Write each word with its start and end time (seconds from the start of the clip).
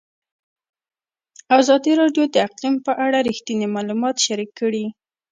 ازادي 1.57 1.91
راډیو 2.01 2.23
د 2.33 2.35
اقلیم 2.47 2.75
په 2.85 2.91
اړه 3.05 3.19
رښتیني 3.29 3.67
معلومات 3.75 4.15
شریک 4.25 4.51
کړي. 4.59 4.85